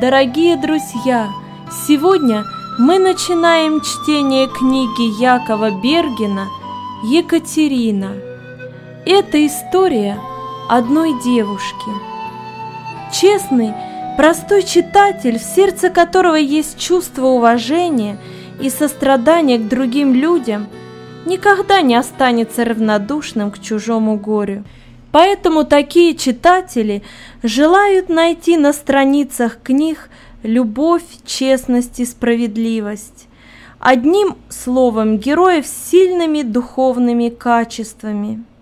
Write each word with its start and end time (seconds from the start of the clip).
Дорогие 0.00 0.56
друзья, 0.56 1.30
сегодня 1.86 2.44
мы 2.80 2.98
начинаем 2.98 3.80
чтение 3.80 4.48
книги 4.48 5.22
Якова 5.22 5.70
Бергена 5.70 6.48
«Екатерина». 7.04 8.16
Это 9.06 9.46
история 9.46 10.18
одной 10.68 11.12
девушки. 11.22 11.92
Честный, 13.12 13.72
простой 14.16 14.64
читатель, 14.64 15.38
в 15.38 15.42
сердце 15.44 15.90
которого 15.90 16.34
есть 16.34 16.76
чувство 16.76 17.26
уважения 17.26 18.18
и 18.60 18.70
сострадания 18.70 19.58
к 19.58 19.68
другим 19.68 20.12
людям, 20.12 20.66
никогда 21.24 21.82
не 21.82 21.94
останется 21.94 22.64
равнодушным 22.64 23.52
к 23.52 23.60
чужому 23.60 24.16
горю. 24.16 24.64
Поэтому 25.14 25.62
такие 25.64 26.16
читатели 26.16 27.04
желают 27.44 28.08
найти 28.08 28.56
на 28.56 28.72
страницах 28.72 29.60
книг 29.62 30.10
любовь, 30.42 31.04
честность 31.24 32.00
и 32.00 32.04
справедливость. 32.04 33.28
Одним 33.78 34.34
словом, 34.48 35.18
героев 35.18 35.68
с 35.68 35.90
сильными 35.90 36.42
духовными 36.42 37.28
качествами– 37.28 38.42